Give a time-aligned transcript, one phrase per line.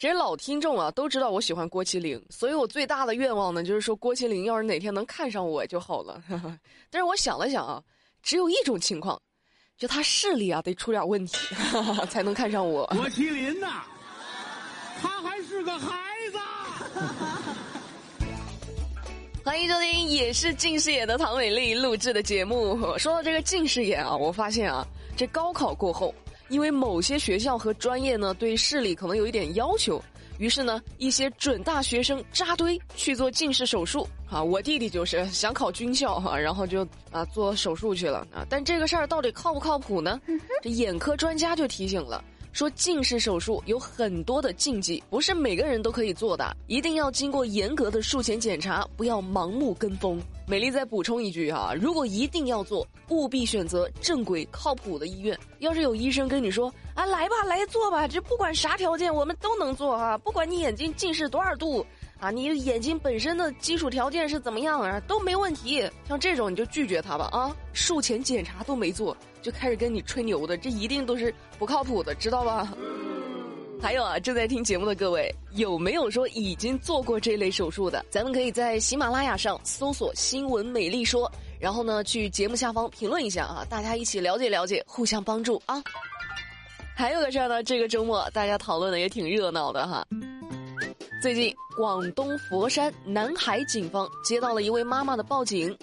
[0.00, 6.18] 这些老听众啊都知道我喜欢郭麒麟，所以我最大的愿望呢，就是说郭麒麟要是哪天能看上我就好了。
[6.88, 7.82] 但是我想了想啊，
[8.22, 9.20] 只有一种情况，
[9.76, 11.54] 就他视力啊得出点问题，
[12.08, 12.86] 才能看上我。
[12.86, 13.84] 郭 麒麟呐，
[15.02, 15.98] 他还是个孩
[16.32, 16.38] 子。
[19.44, 22.96] 欢迎收听也是近视眼的唐美丽录制的节目。
[22.96, 24.82] 说到这个近视眼啊，我发现啊，
[25.14, 26.14] 这高考过后。
[26.50, 30.02] 因为某些学校和专业呢对视力可能有一点要求，
[30.36, 34.42] 于是呢一些准大学生扎堆去做近视手术啊。
[34.42, 38.44] 我弟弟就是想考军校哈，然后就啊做手术去了啊。
[38.50, 40.20] 但这个事儿到底靠不靠谱呢？
[40.60, 42.22] 这眼科专家就提醒了。
[42.52, 50.20] 说近视手术有很多的禁忌，不是每个人都可以做的，一定要经过严格的术前检查，不要盲目跟风。
[50.46, 55.38] 美丽再补充一句哈，如果一定要做，务必选择正规靠谱的医院。
[55.60, 61.86] 要是有医生跟你说啊，来吧，来做吧，这不管啥条件我们都能做哈，不管你眼睛近视多少度。
[62.20, 65.00] 啊，你眼睛本身的基础条件是怎么样啊？
[65.08, 65.82] 都没问题。
[66.06, 67.56] 像这种你就拒绝他吧啊！
[67.72, 72.72] 术前检查都没做，就开始跟你吹牛的，这一定都是不靠谱的，知道吧？
[73.80, 78.04] 还有啊，正在听节目的各位，有没有说已经做过这类手术的？
[78.10, 85.82] 咱们可以在喜马拉雅上搜索“新闻美丽说”，然后呢，去节目下方评论一下啊，大家一起了解了解，互相帮助啊。
[86.94, 90.06] 还有个事儿呢，这个周末大家讨论的也挺热闹的哈。
[91.20, 95.76] 最近，广东佛山南海警方接到了一位妈妈的报警，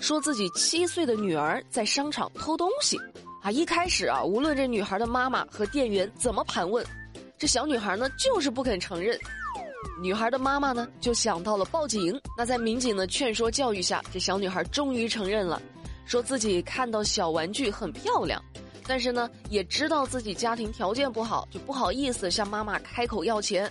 [0.00, 2.96] 说自己七岁的女儿在商场偷东西。
[3.42, 6.86] 啊，一开始啊，无论这女孩的妈妈和店员怎么盘问，
[7.36, 9.18] 这小女孩呢就是不肯承认。
[10.00, 12.16] 女孩的妈妈呢就想到了报警。
[12.38, 15.60] 那在民警的劝说教育下，这小女孩终于承认了，
[16.06, 18.40] 说自己看到小玩具很漂亮，
[18.86, 23.68] 但是呢也知道自己家庭条件不好，就不好意思向妈妈开口要钱。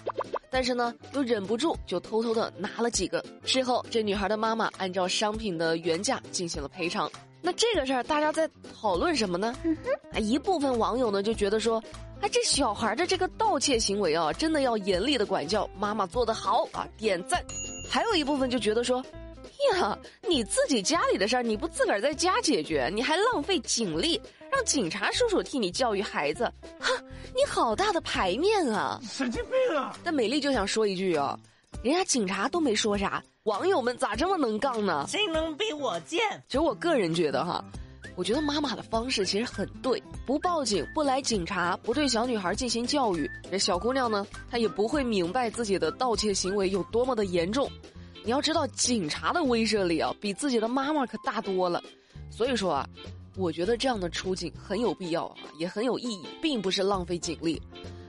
[0.54, 3.26] 但是呢，又忍不住就偷偷的拿了几个。
[3.44, 7.12] 事后，这女孩的妈妈按照商品的原价进行了赔偿。
[7.42, 8.48] 那这个事儿，大家在
[8.80, 9.56] 讨论什么呢？
[10.14, 11.84] 啊，一部分网友呢就觉得说，
[12.22, 15.68] 啊，这小孩的这个盗窃行为啊，真的要严厉的管教。
[15.76, 17.44] 妈妈做的好啊，点赞。
[17.90, 19.04] 还有一部分就觉得说，
[19.74, 19.98] 呀，
[20.30, 24.22] 你自己家里的事儿你不自个儿在家解决，你还浪费警力。
[24.54, 26.44] 让警察叔叔替你教育孩子，
[26.80, 26.92] 哈，
[27.34, 29.02] 你好大的牌面啊！
[29.02, 29.98] 神经病啊！
[30.04, 31.36] 但美丽就想说一句啊，
[31.82, 35.06] 人家警察都没说啥，网友们咋这么能杠呢？
[35.08, 36.22] 谁能比我贱？
[36.48, 37.66] 其实我个人觉得哈，
[38.16, 47.68] 我觉得妈妈的方式其实很对，不报警，不来警察，不对小女孩进行教育，这小姑娘呢，她也不会明白自己的盗窃行为有多么的严重。
[48.24, 51.82] 你要知道，警察的威慑力啊，比自己的妈妈可大多了。
[52.30, 52.88] 所以说啊。
[53.36, 57.62] 我觉得这样的出警很有必要啊，也很有意义，并不是浪费警力。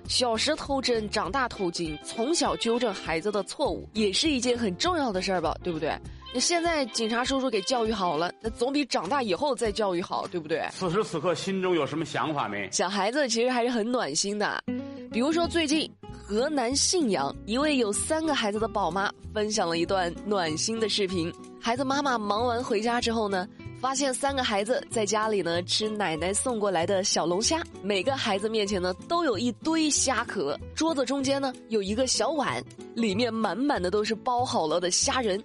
[0.06, 5.98] 小时偷针，长大偷金，从小纠正孩子的错误，也是一件很重要的事儿吧，对不对？
[6.34, 10.68] 那现在警察叔叔给教育好了，那总比长大以后再教育好，对不对？
[10.72, 12.68] 此时此刻心中有什么想法没？
[12.70, 14.62] 小孩子其实还是很暖心的，
[15.10, 15.90] 比如说最近
[16.22, 23.48] 河南信阳一位有三个孩子的宝妈分享了一段暖心的视频，孩子妈妈忙完回家之后呢。
[23.84, 32.64] 发现三个孩子在家里呢吃奶奶送过来的小龙虾，每个孩子面前呢都有一堆虾壳，桌子中间呢有一个小碗，
[32.94, 35.38] 里面满满的都是包好了的虾仁。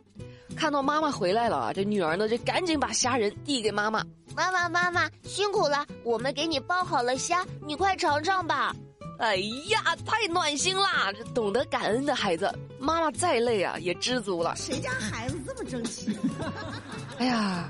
[0.55, 4.05] 看到妈妈回来了啊，这女儿呢就赶紧把虾仁递给妈妈。
[4.33, 8.73] 妈妈妈妈辛苦了，我们给你包好了虾，你快尝尝吧。
[9.17, 9.35] 哎
[9.67, 11.11] 呀，太暖心啦！
[11.11, 14.56] 这懂得感恩的孩子，妈妈再累啊也知足了。
[14.56, 16.17] 谁家孩子这么争气？
[17.19, 17.69] 哎呀。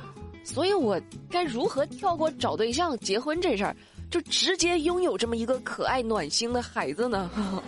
[0.54, 1.00] 所以，我
[1.30, 3.76] 该如何跳过找对象、结婚这事儿，
[4.10, 7.30] 就直接拥有这么一个可爱暖心的孩子呢？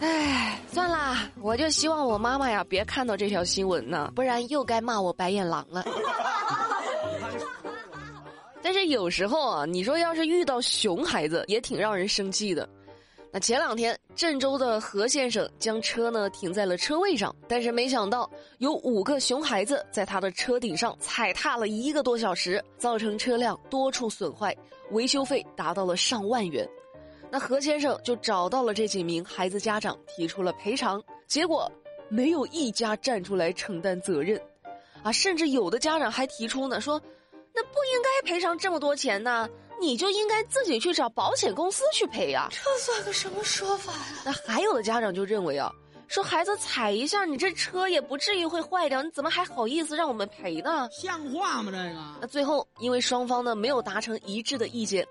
[0.00, 5.84] 哎，算啦，我就希望我妈妈呀别看到这条新闻呢，不然又该骂我白眼狼了。
[8.62, 12.68] 但是有时候啊，你说要是遇到熊孩子，也挺让人生气的。
[13.32, 18.28] 那前两天，郑州的何先生将车呢停在了车位上，但是没想到
[18.58, 24.56] 有五个熊孩子在他的车顶上踩踏了一个多小时，造成车辆多处损坏，
[24.90, 26.68] 维修费达到了上万元。
[27.30, 31.70] 那何先生就找到了这几名孩子家长，提出了赔偿，结果
[32.08, 34.42] 没有一家站出来承担责任，
[35.04, 37.00] 啊，甚至有的家长还提出呢，说，
[37.54, 39.48] 那不应该赔偿这么多钱呢。
[39.80, 44.22] 你就应该自己去找保险公司去赔呀，这算个什么说法呀？
[44.24, 45.72] 那还有的家长就认为啊，
[46.06, 50.88] 说孩子踩一下，你这车也不至于会坏掉，你怎么还好意思让我们赔呢？
[50.92, 51.70] 像话吗？
[51.72, 52.00] 这个？
[52.20, 55.06] 那最后因为双方呢没有达成一致的意见，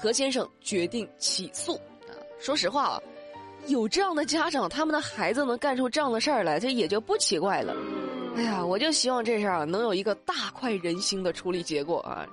[0.00, 1.74] 何先生决定起诉。
[2.08, 3.02] 啊，说实话啊，
[3.66, 7.74] 有这样的家长，他们的孩子能干出这样的事儿来，这也就不奇怪了。
[8.36, 12.26] 哎呀，我就希望这事儿能有一个大快人心的处理结果啊！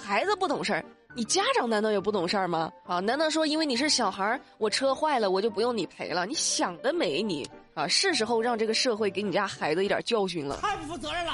[0.00, 0.84] 孩子不懂事儿，
[1.14, 2.72] 你家长难道也不懂事儿吗？
[2.84, 6.26] 啊，难道说因为你是小孩儿，我车坏了我就不用你赔了？
[6.26, 7.86] 你想得美你啊！
[7.86, 10.58] 是时候让这个社会给你家孩子一点教训了。
[10.62, 11.32] 太不负责任了！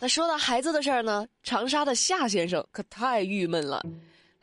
[0.00, 3.84] 那说到孩子的事儿呢，长沙的夏先生可太郁闷了。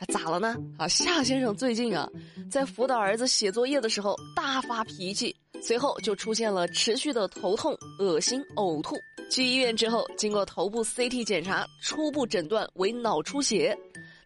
[0.08, 0.56] 咋了呢？
[0.78, 2.10] 啊，夏先生最近啊，
[2.50, 8.96] 在辅导儿子写作业的时候大发脾气，随后就出现了持续的头痛、恶心、呕吐。
[9.30, 13.78] 去医院之后，经过头部 CT 检查，初步诊断为脑出血。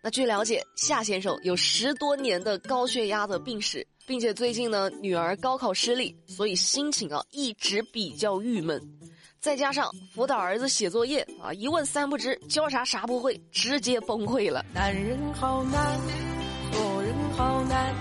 [0.01, 8.81] 那据了解，夏先生有十多年的高血压的病史，并且最近呢，女儿高考失利，所以心情啊一直比较郁闷。
[9.39, 14.65] 再加上辅导儿子写作业啊，一问三不知，教啥啥不会，直接崩溃了。
[14.73, 15.99] 男人好难，
[16.71, 17.93] 做人好难。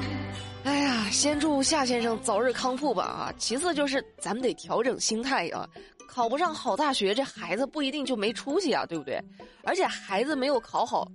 [0.64, 3.34] 哎呀，先祝夏先生早日康复吧啊！
[3.36, 5.68] 其次就是咱们得调整心态啊，
[6.12, 9.18] 考不上好大学，这孩子不一定就没出息啊，对不对？
[9.62, 11.08] 而且孩子没有考好，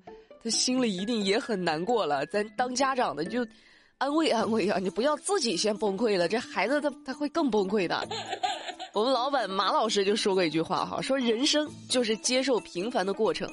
[0.43, 2.25] 他心里一定也很难过了。
[2.25, 3.45] 咱当家长的就
[3.99, 8.07] 安慰安慰啊，你不要自己先崩溃了，这孩子他他会更崩溃的。
[8.91, 13.47] 我们老板马老师就说过一句话哈，说人生就是接受平凡的过程，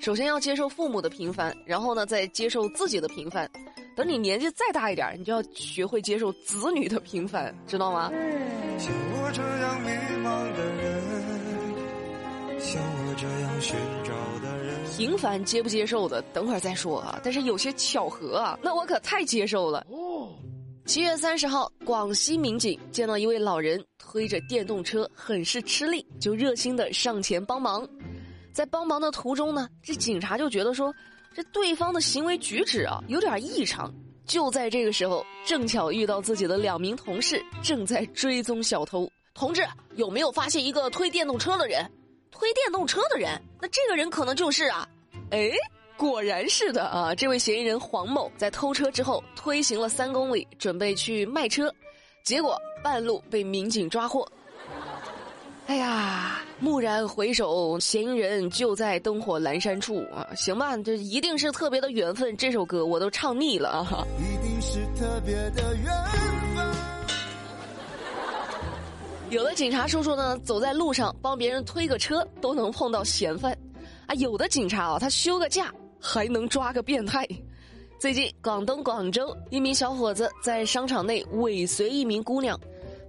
[0.00, 3.50] 首先要接受父母的平凡，然后呢再接受自己的平凡，
[3.94, 8.10] 等你年纪再大一点，你就要学会接受子女的平凡，知道吗？
[8.78, 9.88] 像我这样迷
[10.22, 14.12] 茫的人，像我这样寻找
[14.42, 17.20] 的人，平凡接不接受的，等会儿再说啊。
[17.22, 19.86] 但是有些巧合啊，那我可太接受了。
[19.90, 20.28] 哦。
[20.86, 27.88] 七月三十号，广西民警见到一位老人推着电动车，很是吃力，就热心的上前帮忙。
[28.52, 30.94] 在帮忙的途中呢，这警察就觉得说，
[31.34, 33.92] 这对方的行为举止啊有点异常。
[34.24, 39.10] 就在这个时候，正巧遇到自己的两名同事正在追踪小偷。
[39.34, 39.66] 同志，
[39.96, 41.90] 有没有发现一个推电动车的人？
[42.30, 43.38] 推电动车的人？
[43.60, 44.88] 那这个人可能就是啊，
[45.30, 45.50] 哎。
[45.96, 47.14] 果然是的啊！
[47.14, 51.72] 这位嫌疑人黄某在偷车之后推行了三公里，准备去卖车，
[52.24, 54.28] 结果半路被民警抓获。
[55.66, 60.28] 哎呀，蓦然回首，嫌疑人就在灯火阑珊处啊！
[60.36, 62.36] 行吧，这一定是特别的缘分。
[62.36, 64.06] 这首歌我都唱腻了啊！
[64.18, 65.86] 一定是特别的缘
[66.54, 66.66] 分。
[69.30, 73.56] 有的警察叔叔呢，走在路上帮别人推个车都能碰到嫌犯，
[74.06, 75.72] 啊，有的警察啊，他休个假。
[76.06, 77.26] 还能抓个变态！
[77.98, 82.60] 最近，广东广州一名小伙子在商场内尾随一名姑娘，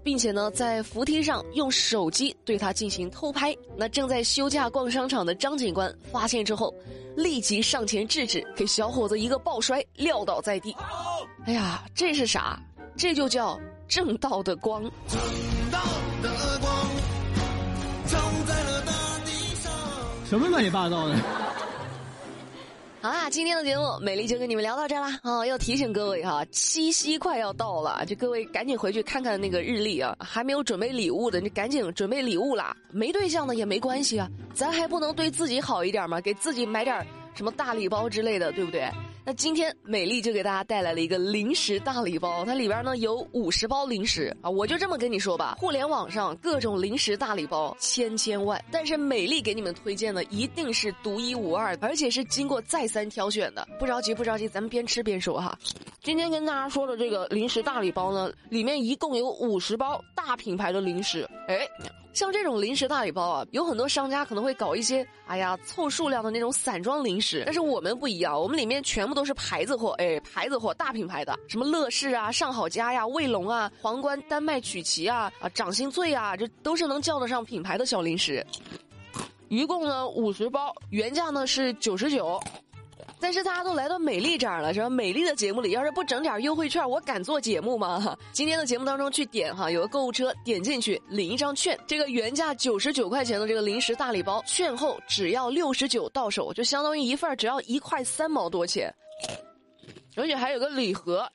[0.06, 3.58] 并且呢，在扶梯上用手机对他进行偷拍。
[3.76, 6.72] 那正在休假逛商场的张警官发现之后，
[7.16, 10.76] 立即上前制止，给小伙子一个抱摔，撂倒在地。
[11.48, 12.62] 哎呀，这是啥？
[12.96, 14.84] 这就叫正道的光。
[15.08, 15.20] 正
[15.72, 15.80] 道
[16.22, 16.30] 的
[16.62, 16.88] 光，
[18.06, 18.92] 照在了大
[19.26, 19.72] 地上。
[20.30, 21.16] 什么乱七八糟的？
[23.06, 25.20] 好啦，今天的节目美丽就跟你们聊到这啦。
[25.22, 30.18] 哦，要提醒各位哈，七夕快要到了，就各位赶紧回去看看那个日历啊。
[30.20, 32.76] 还没有准备礼物的，你赶紧准备礼物啦。
[32.90, 36.20] 没对象的也没关系啊，咱还不能对自己好一点吗？
[36.20, 38.90] 给自己买点什么大礼包之类的，对不对？
[39.28, 53.68] 那今天美丽就给大家带来了一个零食大礼包，它里边呢有五十包零食啊，我就这么跟你说吧，互联网上各种零食大礼包千千万，但是美丽给你们推荐的一定是独一无二，而且是经过再三挑选的。
[53.80, 55.58] 不着急，不着急，咱们边吃边说哈。
[56.04, 61.68] 今天跟大家说的这个零食大礼包呢，里面一共有五十包大品牌的零食，哎。
[62.16, 67.44] 像这种零食大礼包啊，有很多商家可能会搞一些，哎呀，凑数量的那种散装零食。
[67.46, 78.46] 但是我们不一样，我们里面全部都是牌子货，哎，牌子货，大品牌的，什么乐事啊、上好佳呀、卫龙啊、皇冠、丹麦曲奇啊、啊掌心脆啊，这都是能叫得上品牌的小零食。
[79.50, 82.40] 一共呢五十包，原价呢是九十九。
[83.20, 84.90] 但是大家都来到美丽这儿了，是吧？
[84.90, 88.16] 美丽的节目里，要是不整点优惠券，我敢做节目吗？
[88.34, 98.94] 今天的节目当中去点哈，有个购物车，点进去领一张券，这个原价九十九块钱的这个零食大礼包，券后只要六十九到手，就相当于一份只要一块三毛多钱，
[100.16, 101.28] 而且还有个礼盒，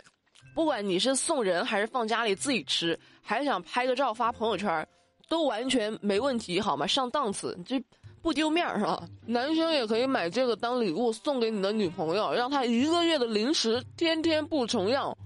[0.55, 4.87] 不管你是送人还是放家里自己吃，还是想拍个照发朋友圈，
[5.29, 6.87] 都完全没问题，好吗？
[6.87, 7.83] 上档次，这。
[8.23, 9.03] 不丢面儿啊？
[9.27, 15.17] 男生也可以买这个当礼物送给你的女朋友，让她一个月的零食天天不重样，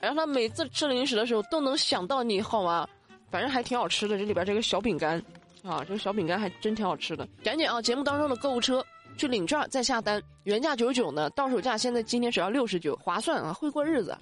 [0.00, 2.88] 让她每次吃零食的时候都能想到你，好吗？
[3.30, 5.18] 反正还挺好吃的，这里边这个小饼干，
[5.62, 7.26] 啊，这个小饼干还真挺好吃的。
[7.42, 8.84] 赶紧啊，节目当中的购物车
[9.16, 14.16] 去领券再下单，原价九十九呢，到手价现在今天只要六十九，划算啊，会过日子。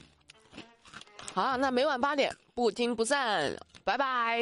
[1.33, 4.41] 好，那每晚八点不听不散，拜拜。